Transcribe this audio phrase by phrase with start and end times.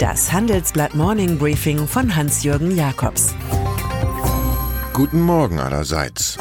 [0.00, 3.34] Das Handelsblatt Morning Briefing von Hans-Jürgen Jakobs.
[4.94, 6.38] Guten Morgen allerseits.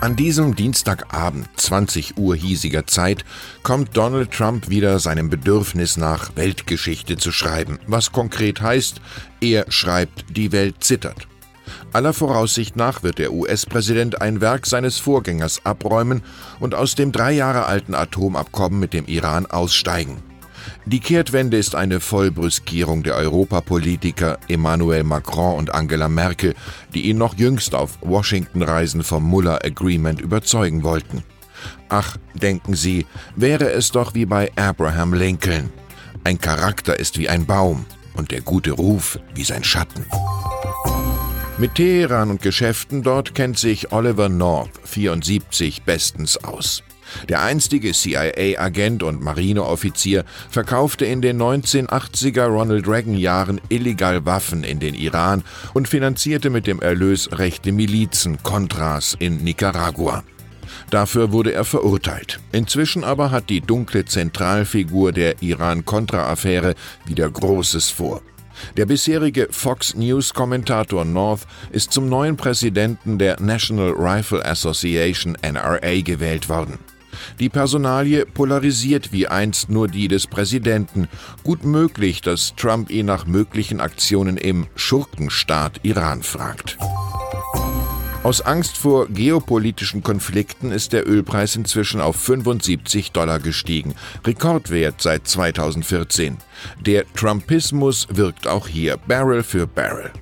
[0.00, 3.24] An diesem Dienstagabend, 20 Uhr hiesiger Zeit,
[3.62, 9.00] kommt Donald Trump wieder seinem Bedürfnis nach, Weltgeschichte zu schreiben, was konkret heißt,
[9.40, 11.28] er schreibt, die Welt zittert.
[11.92, 16.24] Aller Voraussicht nach wird der US-Präsident ein Werk seines Vorgängers abräumen
[16.58, 20.28] und aus dem drei Jahre alten Atomabkommen mit dem Iran aussteigen.
[20.86, 26.54] Die Kehrtwende ist eine Vollbrüskierung der Europapolitiker Emmanuel Macron und Angela Merkel,
[26.94, 31.22] die ihn noch jüngst auf Washington-Reisen vom Muller Agreement überzeugen wollten.
[31.88, 33.06] Ach, denken Sie,
[33.36, 35.70] wäre es doch wie bei Abraham Lincoln.
[36.24, 40.04] Ein Charakter ist wie ein Baum und der gute Ruf wie sein Schatten.
[41.58, 46.82] Mit Teheran und Geschäften dort kennt sich Oliver North, 74, bestens aus.
[47.28, 54.94] Der einstige CIA-Agent und Marineoffizier verkaufte in den 1980er Ronald Reagan-Jahren illegal Waffen in den
[54.94, 55.42] Iran
[55.74, 60.22] und finanzierte mit dem Erlös rechte Milizen, Contras in Nicaragua.
[60.90, 62.40] Dafür wurde er verurteilt.
[62.52, 66.74] Inzwischen aber hat die dunkle Zentralfigur der Iran-Contra-Affäre
[67.06, 68.22] wieder Großes vor.
[68.76, 76.48] Der bisherige Fox News-Kommentator North ist zum neuen Präsidenten der National Rifle Association NRA gewählt
[76.48, 76.78] worden.
[77.38, 81.08] Die Personalie polarisiert wie einst nur die des Präsidenten.
[81.44, 86.78] Gut möglich, dass Trump ihn nach möglichen Aktionen im Schurkenstaat Iran fragt.
[88.22, 93.94] Aus Angst vor geopolitischen Konflikten ist der Ölpreis inzwischen auf 75 Dollar gestiegen,
[94.26, 96.36] Rekordwert seit 2014.
[96.84, 100.12] Der Trumpismus wirkt auch hier Barrel für Barrel.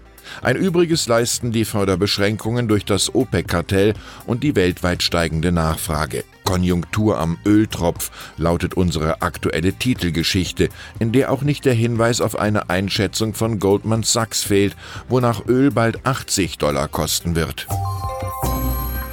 [0.43, 3.95] Ein Übriges leisten die Förderbeschränkungen durch das OPEC-Kartell
[4.27, 6.25] und die weltweit steigende Nachfrage.
[6.45, 12.71] Konjunktur am Öltropf lautet unsere aktuelle Titelgeschichte, in der auch nicht der Hinweis auf eine
[12.71, 14.75] Einschätzung von Goldman Sachs fehlt,
[15.09, 17.67] wonach Öl bald 80 Dollar kosten wird.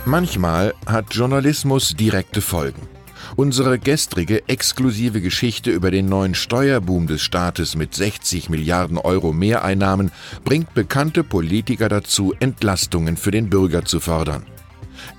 [0.05, 2.94] Manchmal hat Journalismus direkte Folgen.
[3.35, 10.11] Unsere gestrige exklusive Geschichte über den neuen Steuerboom des Staates mit 60 Milliarden Euro Mehreinnahmen
[10.43, 14.45] bringt bekannte Politiker dazu, Entlastungen für den Bürger zu fordern.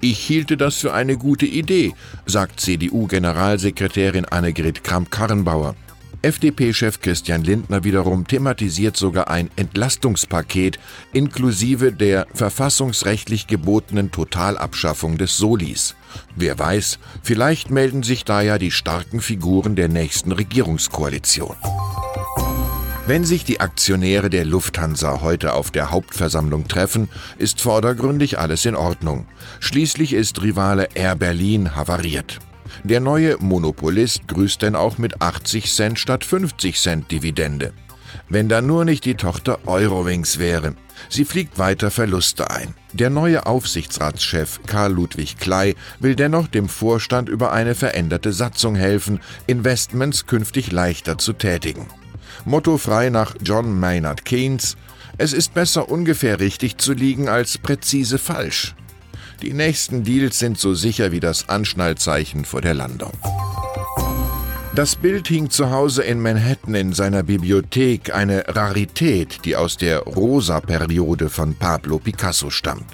[0.01, 5.75] Ich hielte das für eine gute Idee, sagt CDU-Generalsekretärin Annegret Kramp-Karrenbauer.
[6.27, 10.81] FDP-Chef Christian Lindner wiederum thematisiert sogar ein Entlastungspaket
[11.13, 15.95] inklusive der verfassungsrechtlich gebotenen Totalabschaffung des Solis.
[16.35, 21.55] Wer weiß, vielleicht melden sich da ja die starken Figuren der nächsten Regierungskoalition.
[23.07, 28.75] Wenn sich die Aktionäre der Lufthansa heute auf der Hauptversammlung treffen, ist vordergründig alles in
[28.75, 29.29] Ordnung.
[29.61, 32.41] Schließlich ist Rivale Air Berlin havariert.
[32.85, 37.73] Der neue Monopolist grüßt denn auch mit 80 Cent statt 50 Cent Dividende.
[38.29, 40.75] Wenn da nur nicht die Tochter Eurowings wäre.
[41.09, 42.75] Sie fliegt weiter Verluste ein.
[42.93, 49.21] Der neue Aufsichtsratschef Karl Ludwig Klei will dennoch dem Vorstand über eine veränderte Satzung helfen,
[49.47, 51.87] Investments künftig leichter zu tätigen.
[52.45, 54.77] Motto frei nach John Maynard Keynes,
[55.19, 58.75] es ist besser ungefähr richtig zu liegen als präzise falsch.
[59.43, 63.13] Die nächsten Deals sind so sicher wie das Anschnallzeichen vor der Landung.
[64.75, 70.01] Das Bild hing zu Hause in Manhattan in seiner Bibliothek, eine Rarität, die aus der
[70.01, 72.85] Rosa-Periode von Pablo Picasso stammt.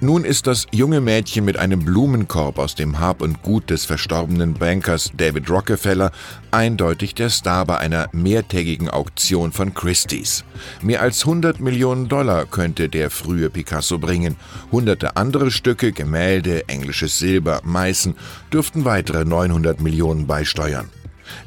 [0.00, 4.54] Nun ist das junge Mädchen mit einem Blumenkorb aus dem Hab und Gut des verstorbenen
[4.54, 6.12] Bankers David Rockefeller
[6.50, 10.44] eindeutig der Star bei einer mehrtägigen Auktion von Christie's.
[10.82, 14.36] Mehr als 100 Millionen Dollar könnte der frühe Picasso bringen.
[14.70, 18.14] Hunderte andere Stücke, Gemälde, englisches Silber, Meißen
[18.52, 20.88] dürften weitere 900 Millionen beisteuern.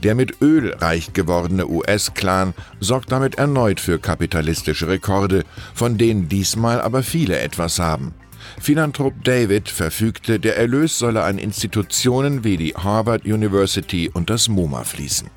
[0.03, 5.43] Der mit Öl reich gewordene US-Clan sorgt damit erneut für kapitalistische Rekorde,
[5.73, 8.13] von denen diesmal aber viele etwas haben.
[8.59, 14.83] Philanthrop David verfügte, der Erlös solle an Institutionen wie die Harvard University und das MoMA
[14.83, 15.29] fließen.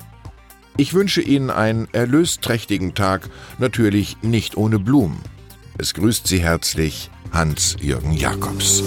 [0.77, 5.19] Ich wünsche Ihnen einen erlösträchtigen Tag, natürlich nicht ohne Blumen.
[5.77, 8.83] Es grüßt Sie herzlich Hans-Jürgen Jakobs.